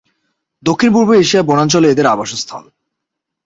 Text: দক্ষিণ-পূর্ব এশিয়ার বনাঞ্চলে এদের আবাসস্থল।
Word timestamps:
দক্ষিণ-পূর্ব 0.63 1.09
এশিয়ার 1.13 1.47
বনাঞ্চলে 1.49 1.87
এদের 1.89 2.07
আবাসস্থল। 2.07 2.63